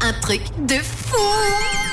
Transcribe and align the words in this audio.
un 0.00 0.12
truc 0.20 0.42
de 0.66 0.76
fou 0.76 1.16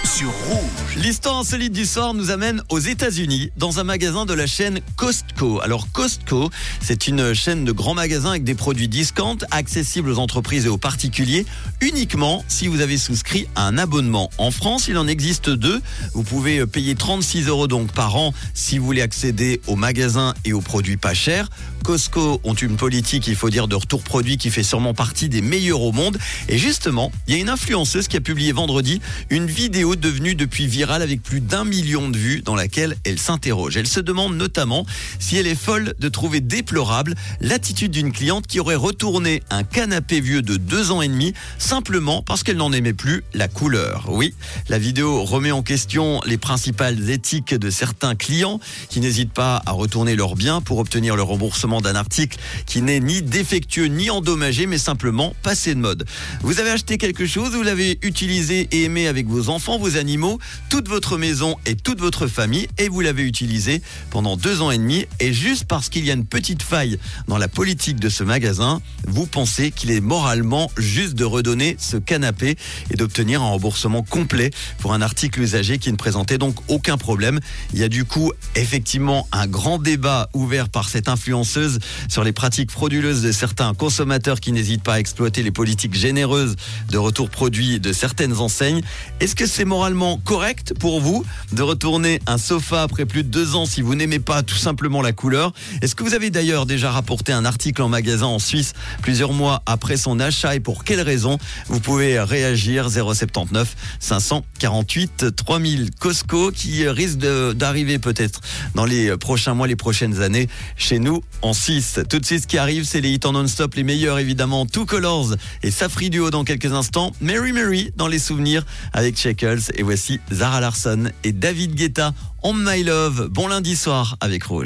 sur 0.03 0.31
Rouge. 0.47 0.84
L'histoire 0.97 1.39
insolite 1.39 1.73
du 1.73 1.85
soir 1.85 2.13
nous 2.13 2.31
amène 2.31 2.63
aux 2.69 2.79
États-Unis, 2.79 3.51
dans 3.57 3.79
un 3.79 3.83
magasin 3.83 4.25
de 4.25 4.33
la 4.33 4.47
chaîne 4.47 4.79
Costco. 4.95 5.59
Alors 5.59 5.91
Costco, 5.91 6.49
c'est 6.81 7.07
une 7.07 7.33
chaîne 7.33 7.65
de 7.65 7.73
grands 7.73 7.93
magasins 7.93 8.29
avec 8.29 8.45
des 8.45 8.55
produits 8.55 8.87
discount 8.87 9.37
accessibles 9.51 10.09
aux 10.09 10.19
entreprises 10.19 10.67
et 10.67 10.69
aux 10.69 10.77
particuliers, 10.77 11.45
uniquement 11.81 12.45
si 12.47 12.67
vous 12.67 12.79
avez 12.79 12.97
souscrit 12.97 13.45
à 13.55 13.67
un 13.67 13.77
abonnement. 13.77 14.29
En 14.37 14.51
France, 14.51 14.87
il 14.87 14.97
en 14.97 15.05
existe 15.05 15.49
deux. 15.49 15.81
Vous 16.13 16.23
pouvez 16.23 16.65
payer 16.65 16.95
36 16.95 17.49
euros 17.49 17.67
donc 17.67 17.91
par 17.91 18.15
an 18.15 18.33
si 18.53 18.77
vous 18.77 18.85
voulez 18.85 19.01
accéder 19.01 19.59
aux 19.67 19.75
magasins 19.75 20.33
et 20.45 20.53
aux 20.53 20.61
produits 20.61 20.97
pas 20.97 21.13
chers. 21.13 21.49
Costco 21.83 22.39
ont 22.43 22.53
une 22.53 22.77
politique, 22.77 23.27
il 23.27 23.35
faut 23.35 23.49
dire, 23.49 23.67
de 23.67 23.75
retour 23.75 24.01
produit 24.01 24.37
qui 24.37 24.49
fait 24.49 24.63
sûrement 24.63 24.93
partie 24.93 25.27
des 25.27 25.41
meilleurs 25.41 25.81
au 25.81 25.91
monde. 25.91 26.17
Et 26.47 26.57
justement, 26.57 27.11
il 27.27 27.35
y 27.35 27.37
a 27.37 27.39
une 27.39 27.49
influenceuse 27.49 28.07
qui 28.07 28.15
a 28.15 28.21
publié 28.21 28.53
vendredi 28.53 29.01
une 29.29 29.45
vidéo 29.45 29.95
devenue 29.95 30.33
depuis 30.33 30.65
virale 30.65 30.84
avec 30.93 31.21
plus 31.21 31.41
d'un 31.41 31.65
million 31.65 32.09
de 32.09 32.17
vues 32.17 32.41
dans 32.41 32.55
laquelle 32.55 32.95
elle 33.03 33.19
s'interroge. 33.19 33.77
Elle 33.77 33.87
se 33.87 33.99
demande 33.99 34.35
notamment 34.35 34.85
si 35.19 35.37
elle 35.37 35.47
est 35.47 35.55
folle 35.55 35.93
de 35.99 36.09
trouver 36.09 36.41
déplorable 36.41 37.15
l'attitude 37.41 37.91
d'une 37.91 38.11
cliente 38.11 38.47
qui 38.47 38.59
aurait 38.59 38.75
retourné 38.75 39.41
un 39.49 39.63
canapé 39.63 40.21
vieux 40.21 40.41
de 40.41 40.57
deux 40.57 40.91
ans 40.91 41.01
et 41.01 41.07
demi 41.07 41.33
simplement 41.57 42.21
parce 42.21 42.43
qu'elle 42.43 42.57
n'en 42.57 42.71
aimait 42.71 42.93
plus 42.93 43.23
la 43.33 43.47
couleur. 43.47 44.05
Oui, 44.09 44.33
la 44.69 44.77
vidéo 44.77 45.23
remet 45.23 45.51
en 45.51 45.63
question 45.63 46.21
les 46.25 46.37
principales 46.37 47.09
éthiques 47.09 47.53
de 47.53 47.69
certains 47.69 48.15
clients 48.15 48.59
qui 48.89 48.99
n'hésitent 48.99 49.33
pas 49.33 49.61
à 49.65 49.71
retourner 49.71 50.15
leurs 50.15 50.35
biens 50.35 50.61
pour 50.61 50.79
obtenir 50.79 51.15
le 51.15 51.23
remboursement 51.23 51.81
d'un 51.81 51.95
article 51.95 52.37
qui 52.65 52.81
n'est 52.81 52.99
ni 52.99 53.21
défectueux 53.21 53.87
ni 53.87 54.09
endommagé 54.09 54.67
mais 54.67 54.77
simplement 54.77 55.35
passé 55.41 55.75
de 55.75 55.79
mode. 55.79 56.05
Vous 56.41 56.59
avez 56.59 56.69
acheté 56.69 56.97
quelque 56.97 57.25
chose, 57.25 57.51
vous 57.51 57.63
l'avez 57.63 57.99
utilisé 58.01 58.67
et 58.71 58.83
aimé 58.83 59.07
avec 59.07 59.27
vos 59.27 59.49
enfants, 59.49 59.77
vos 59.77 59.97
animaux, 59.97 60.39
toute 60.75 60.89
votre 60.89 61.17
maison 61.17 61.55
et 61.65 61.77
toute 61.77 62.01
votre 62.01 62.27
famille 62.27 62.67
et 62.77 62.89
vous 62.89 62.99
l'avez 62.99 63.23
utilisé 63.23 63.81
pendant 64.09 64.35
deux 64.35 64.61
ans 64.61 64.71
et 64.71 64.77
demi 64.77 65.05
et 65.21 65.31
juste 65.31 65.63
parce 65.63 65.87
qu'il 65.87 66.03
y 66.03 66.11
a 66.11 66.13
une 66.13 66.25
petite 66.25 66.61
faille 66.61 66.99
dans 67.29 67.37
la 67.37 67.47
politique 67.47 67.97
de 67.97 68.09
ce 68.09 68.25
magasin, 68.25 68.81
vous 69.07 69.25
pensez 69.25 69.71
qu'il 69.71 69.89
est 69.89 70.01
moralement 70.01 70.69
juste 70.77 71.13
de 71.13 71.23
redonner 71.23 71.77
ce 71.79 71.95
canapé 71.95 72.57
et 72.91 72.97
d'obtenir 72.97 73.41
un 73.41 73.51
remboursement 73.51 74.03
complet 74.03 74.51
pour 74.79 74.91
un 74.91 75.01
article 75.01 75.43
usagé 75.43 75.77
qui 75.77 75.89
ne 75.93 75.95
présentait 75.95 76.37
donc 76.37 76.57
aucun 76.67 76.97
problème. 76.97 77.39
Il 77.71 77.79
y 77.79 77.83
a 77.83 77.87
du 77.87 78.03
coup 78.03 78.33
effectivement 78.55 79.29
un 79.31 79.47
grand 79.47 79.79
débat 79.79 80.27
ouvert 80.33 80.67
par 80.67 80.89
cette 80.89 81.07
influenceuse 81.07 81.79
sur 82.09 82.25
les 82.25 82.33
pratiques 82.33 82.71
frauduleuses 82.71 83.21
de 83.21 83.31
certains 83.31 83.73
consommateurs 83.75 84.41
qui 84.41 84.51
n'hésitent 84.51 84.83
pas 84.83 84.95
à 84.95 84.99
exploiter 84.99 85.41
les 85.41 85.51
politiques 85.51 85.95
généreuses 85.95 86.57
de 86.89 86.97
retour 86.97 87.29
produit 87.29 87.79
de 87.79 87.93
certaines 87.93 88.39
enseignes. 88.39 88.81
Est-ce 89.21 89.37
que 89.37 89.47
c'est 89.47 89.63
moralement 89.63 90.17
correct 90.17 90.64
pour 90.73 90.99
vous 90.99 91.25
de 91.53 91.61
retourner 91.61 92.19
un 92.27 92.37
sofa 92.37 92.83
après 92.83 93.05
plus 93.05 93.23
de 93.23 93.29
deux 93.29 93.55
ans 93.55 93.65
si 93.65 93.81
vous 93.81 93.95
n'aimez 93.95 94.19
pas 94.19 94.43
tout 94.43 94.55
simplement 94.55 95.01
la 95.01 95.11
couleur 95.11 95.53
Est-ce 95.81 95.95
que 95.95 96.03
vous 96.03 96.13
avez 96.13 96.29
d'ailleurs 96.29 96.65
déjà 96.65 96.91
rapporté 96.91 97.31
un 97.31 97.45
article 97.45 97.81
en 97.81 97.89
magasin 97.89 98.25
en 98.25 98.39
Suisse 98.39 98.73
plusieurs 99.01 99.33
mois 99.33 99.61
après 99.65 99.97
son 99.97 100.19
achat 100.19 100.55
et 100.55 100.59
pour 100.59 100.83
quelles 100.83 101.01
raisons 101.01 101.37
Vous 101.67 101.79
pouvez 101.79 102.19
réagir 102.19 102.89
079 102.89 103.75
548 103.99 105.35
3000 105.35 105.91
Costco 105.99 106.51
qui 106.51 106.87
risque 106.87 107.17
d'arriver 107.17 107.99
peut-être 107.99 108.41
dans 108.73 108.85
les 108.85 109.15
prochains 109.17 109.53
mois, 109.53 109.67
les 109.67 109.75
prochaines 109.75 110.21
années 110.21 110.47
chez 110.77 110.99
nous 110.99 111.23
en 111.41 111.53
Suisse. 111.53 111.99
Tout 112.09 112.19
de 112.19 112.25
suite, 112.25 112.43
ce 112.43 112.47
qui 112.47 112.57
arrive, 112.57 112.85
c'est 112.85 113.01
les 113.01 113.11
hits 113.11 113.19
en 113.25 113.33
non-stop, 113.33 113.75
les 113.75 113.83
meilleurs 113.83 114.19
évidemment, 114.19 114.65
Two 114.65 114.85
Colors 114.85 115.35
et 115.63 115.71
Safri 115.71 116.09
Duo 116.09 116.31
dans 116.31 116.43
quelques 116.43 116.73
instants. 116.73 117.13
Mary 117.21 117.51
Mary 117.51 117.91
dans 117.95 118.07
les 118.07 118.19
souvenirs 118.19 118.65
avec 118.93 119.17
Shekels 119.17 119.61
et 119.75 119.83
voici 119.83 120.19
Zara 120.31 120.54
Larson 120.59 121.11
et 121.23 121.31
David 121.31 121.75
Guetta 121.75 122.13
on 122.43 122.53
My 122.53 122.83
Love. 122.83 123.27
Bon 123.29 123.47
lundi 123.47 123.75
soir 123.75 124.17
avec 124.21 124.43
Rouge. 124.43 124.63